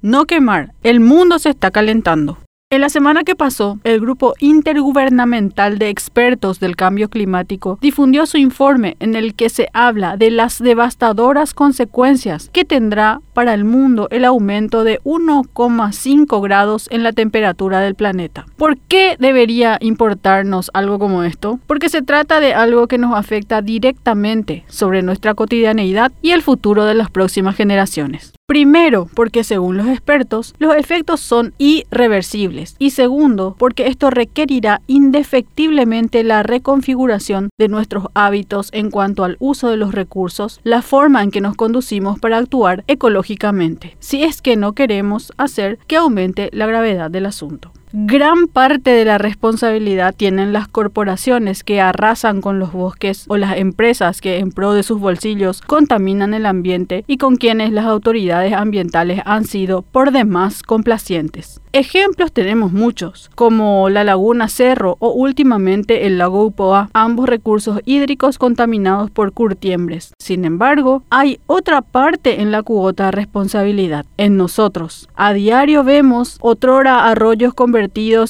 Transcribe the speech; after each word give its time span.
No 0.00 0.26
quemar, 0.26 0.74
el 0.84 1.00
mundo 1.00 1.40
se 1.40 1.50
está 1.50 1.72
calentando. 1.72 2.38
En 2.70 2.82
la 2.82 2.88
semana 2.88 3.24
que 3.24 3.34
pasó, 3.34 3.80
el 3.82 3.98
Grupo 3.98 4.34
Intergubernamental 4.38 5.78
de 5.78 5.88
Expertos 5.88 6.60
del 6.60 6.76
Cambio 6.76 7.08
Climático 7.08 7.78
difundió 7.80 8.24
su 8.26 8.36
informe 8.36 8.96
en 9.00 9.16
el 9.16 9.34
que 9.34 9.48
se 9.48 9.68
habla 9.72 10.16
de 10.16 10.30
las 10.30 10.60
devastadoras 10.60 11.52
consecuencias 11.52 12.48
que 12.52 12.64
tendrá 12.64 13.22
para 13.38 13.54
el 13.54 13.64
mundo 13.64 14.08
el 14.10 14.24
aumento 14.24 14.82
de 14.82 14.98
1,5 15.04 16.42
grados 16.42 16.88
en 16.90 17.04
la 17.04 17.12
temperatura 17.12 17.78
del 17.78 17.94
planeta. 17.94 18.46
¿Por 18.56 18.78
qué 18.78 19.14
debería 19.20 19.78
importarnos 19.80 20.72
algo 20.74 20.98
como 20.98 21.22
esto? 21.22 21.60
Porque 21.68 21.88
se 21.88 22.02
trata 22.02 22.40
de 22.40 22.54
algo 22.54 22.88
que 22.88 22.98
nos 22.98 23.16
afecta 23.16 23.62
directamente 23.62 24.64
sobre 24.66 25.02
nuestra 25.02 25.34
cotidianeidad 25.34 26.10
y 26.20 26.32
el 26.32 26.42
futuro 26.42 26.84
de 26.84 26.94
las 26.94 27.10
próximas 27.10 27.54
generaciones. 27.54 28.32
Primero, 28.48 29.10
porque 29.14 29.44
según 29.44 29.76
los 29.76 29.88
expertos, 29.88 30.54
los 30.58 30.74
efectos 30.74 31.20
son 31.20 31.52
irreversibles. 31.58 32.76
Y 32.78 32.90
segundo, 32.92 33.54
porque 33.58 33.88
esto 33.88 34.08
requerirá 34.08 34.80
indefectiblemente 34.86 36.24
la 36.24 36.42
reconfiguración 36.42 37.50
de 37.58 37.68
nuestros 37.68 38.06
hábitos 38.14 38.70
en 38.72 38.90
cuanto 38.90 39.24
al 39.24 39.36
uso 39.38 39.68
de 39.68 39.76
los 39.76 39.94
recursos, 39.94 40.60
la 40.64 40.80
forma 40.80 41.22
en 41.22 41.30
que 41.30 41.42
nos 41.42 41.56
conducimos 41.56 42.18
para 42.20 42.38
actuar 42.38 42.84
ecológicamente, 42.86 43.27
si 43.98 44.22
es 44.22 44.40
que 44.40 44.56
no 44.56 44.72
queremos 44.72 45.32
hacer 45.36 45.78
que 45.86 45.96
aumente 45.96 46.48
la 46.52 46.66
gravedad 46.66 47.10
del 47.10 47.26
asunto. 47.26 47.72
Gran 47.90 48.48
parte 48.48 48.90
de 48.90 49.06
la 49.06 49.16
responsabilidad 49.16 50.14
tienen 50.14 50.52
las 50.52 50.68
corporaciones 50.68 51.64
que 51.64 51.80
arrasan 51.80 52.42
con 52.42 52.58
los 52.58 52.72
bosques 52.72 53.24
o 53.28 53.38
las 53.38 53.56
empresas 53.56 54.20
que 54.20 54.40
en 54.40 54.52
pro 54.52 54.74
de 54.74 54.82
sus 54.82 55.00
bolsillos 55.00 55.62
contaminan 55.62 56.34
el 56.34 56.44
ambiente 56.44 57.04
y 57.06 57.16
con 57.16 57.36
quienes 57.36 57.72
las 57.72 57.86
autoridades 57.86 58.52
ambientales 58.52 59.22
han 59.24 59.46
sido 59.46 59.80
por 59.80 60.12
demás 60.12 60.62
complacientes. 60.62 61.62
Ejemplos 61.72 62.32
tenemos 62.32 62.72
muchos, 62.72 63.30
como 63.34 63.88
la 63.90 64.02
laguna 64.02 64.48
Cerro 64.48 64.96
o 65.00 65.10
últimamente 65.12 66.06
el 66.06 66.18
lago 66.18 66.44
Upoa, 66.44 66.90
ambos 66.94 67.28
recursos 67.28 67.80
hídricos 67.84 68.38
contaminados 68.38 69.10
por 69.10 69.32
curtiembres. 69.32 70.12
Sin 70.18 70.44
embargo, 70.44 71.02
hay 71.10 71.40
otra 71.46 71.82
parte 71.82 72.40
en 72.40 72.50
la 72.52 72.62
cuota 72.62 73.06
de 73.06 73.10
responsabilidad, 73.12 74.06
en 74.16 74.36
nosotros. 74.36 75.08
A 75.14 75.34
diario 75.34 75.84
vemos 75.84 76.38
otrora 76.40 77.06
arroyos 77.06 77.54
convertidos 77.54 77.77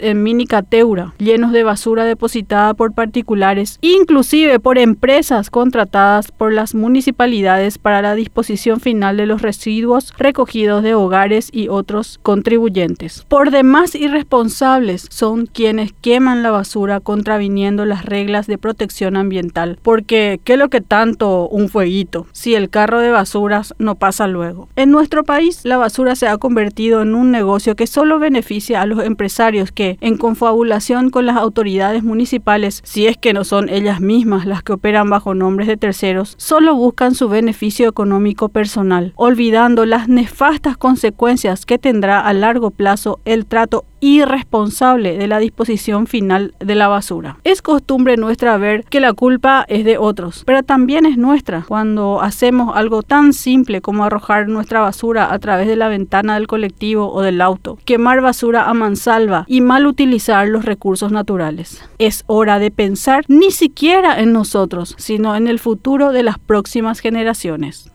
en 0.00 0.22
mini 0.22 0.46
cateura, 0.46 1.14
llenos 1.18 1.52
de 1.52 1.64
basura 1.64 2.04
depositada 2.04 2.74
por 2.74 2.92
particulares, 2.92 3.78
inclusive 3.82 4.58
por 4.58 4.78
empresas 4.78 5.50
contratadas 5.50 6.32
por 6.32 6.52
las 6.52 6.74
municipalidades 6.74 7.78
para 7.78 8.00
la 8.00 8.14
disposición 8.14 8.80
final 8.80 9.16
de 9.16 9.26
los 9.26 9.42
residuos 9.42 10.14
recogidos 10.16 10.82
de 10.82 10.94
hogares 10.94 11.50
y 11.52 11.68
otros 11.68 12.18
contribuyentes. 12.22 13.24
Por 13.28 13.50
demás 13.50 13.94
irresponsables 13.94 15.06
son 15.10 15.46
quienes 15.46 15.92
queman 15.92 16.42
la 16.42 16.50
basura 16.50 17.00
contraviniendo 17.00 17.84
las 17.84 18.04
reglas 18.04 18.46
de 18.46 18.58
protección 18.58 19.16
ambiental, 19.16 19.78
porque 19.82 20.40
¿qué 20.44 20.56
lo 20.56 20.68
que 20.68 20.80
tanto 20.80 21.48
un 21.48 21.68
fueguito 21.68 22.26
si 22.32 22.54
el 22.54 22.70
carro 22.70 23.00
de 23.00 23.10
basuras 23.10 23.74
no 23.78 23.96
pasa 23.96 24.26
luego? 24.26 24.68
En 24.76 24.90
nuestro 24.90 25.24
país 25.24 25.60
la 25.64 25.76
basura 25.76 26.16
se 26.16 26.28
ha 26.28 26.38
convertido 26.38 27.02
en 27.02 27.14
un 27.14 27.30
negocio 27.30 27.76
que 27.76 27.86
solo 27.86 28.18
beneficia 28.18 28.80
a 28.80 28.86
los 28.86 29.04
empresarios 29.34 29.72
que, 29.72 29.98
en 30.00 30.16
confabulación 30.16 31.10
con 31.10 31.26
las 31.26 31.36
autoridades 31.36 32.04
municipales, 32.04 32.80
si 32.84 33.08
es 33.08 33.16
que 33.16 33.32
no 33.32 33.42
son 33.42 33.68
ellas 33.68 34.00
mismas 34.00 34.46
las 34.46 34.62
que 34.62 34.74
operan 34.74 35.10
bajo 35.10 35.34
nombres 35.34 35.66
de 35.66 35.76
terceros, 35.76 36.34
solo 36.38 36.76
buscan 36.76 37.16
su 37.16 37.28
beneficio 37.28 37.88
económico 37.88 38.48
personal, 38.48 39.12
olvidando 39.16 39.86
las 39.86 40.08
nefastas 40.08 40.76
consecuencias 40.76 41.66
que 41.66 41.78
tendrá 41.78 42.20
a 42.20 42.32
largo 42.32 42.70
plazo 42.70 43.18
el 43.24 43.44
trato 43.44 43.84
irresponsable 44.04 45.16
de 45.16 45.26
la 45.26 45.38
disposición 45.38 46.06
final 46.06 46.54
de 46.60 46.74
la 46.74 46.88
basura. 46.88 47.38
Es 47.42 47.62
costumbre 47.62 48.18
nuestra 48.18 48.58
ver 48.58 48.84
que 48.84 49.00
la 49.00 49.14
culpa 49.14 49.64
es 49.68 49.84
de 49.84 49.96
otros, 49.96 50.42
pero 50.44 50.62
también 50.62 51.06
es 51.06 51.16
nuestra 51.16 51.64
cuando 51.66 52.20
hacemos 52.20 52.76
algo 52.76 53.02
tan 53.02 53.32
simple 53.32 53.80
como 53.80 54.04
arrojar 54.04 54.48
nuestra 54.48 54.80
basura 54.80 55.32
a 55.32 55.38
través 55.38 55.68
de 55.68 55.76
la 55.76 55.88
ventana 55.88 56.34
del 56.34 56.46
colectivo 56.46 57.10
o 57.10 57.22
del 57.22 57.40
auto, 57.40 57.78
quemar 57.86 58.20
basura 58.20 58.68
a 58.68 58.74
mansalva 58.74 59.44
y 59.48 59.62
mal 59.62 59.86
utilizar 59.86 60.48
los 60.48 60.66
recursos 60.66 61.10
naturales. 61.10 61.82
Es 61.98 62.24
hora 62.26 62.58
de 62.58 62.70
pensar 62.70 63.24
ni 63.28 63.50
siquiera 63.50 64.20
en 64.20 64.32
nosotros, 64.34 64.94
sino 64.98 65.34
en 65.34 65.48
el 65.48 65.58
futuro 65.58 66.12
de 66.12 66.22
las 66.22 66.38
próximas 66.38 67.00
generaciones. 67.00 67.90